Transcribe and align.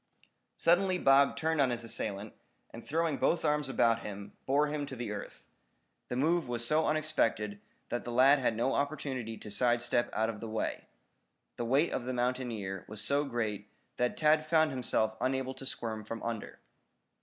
Suddenly 0.57 0.97
Bob 0.97 1.37
turned 1.37 1.61
on 1.61 1.69
his 1.69 1.83
assailant, 1.83 2.33
and 2.71 2.83
throwing 2.83 3.17
both 3.17 3.45
arms 3.45 3.69
about 3.69 3.99
him, 4.01 4.33
bore 4.47 4.65
him 4.65 4.87
to 4.87 5.11
earth. 5.11 5.47
The 6.07 6.15
move 6.15 6.47
was 6.47 6.65
so 6.65 6.87
unexpected 6.87 7.61
that 7.89 8.03
the 8.03 8.11
lad 8.11 8.39
had 8.39 8.55
no 8.55 8.73
opportunity 8.73 9.37
to 9.37 9.51
side 9.51 9.79
step 9.79 10.09
out 10.11 10.31
of 10.31 10.39
the 10.39 10.49
way. 10.49 10.85
The 11.57 11.65
weight 11.65 11.91
of 11.91 12.05
the 12.05 12.13
mountaineer 12.13 12.83
was 12.87 12.99
so 13.03 13.25
great 13.25 13.69
that 13.97 14.17
Tad 14.17 14.47
found 14.47 14.71
himself 14.71 15.15
unable 15.21 15.53
to 15.53 15.67
squirm 15.67 16.03
from 16.03 16.23
under. 16.23 16.57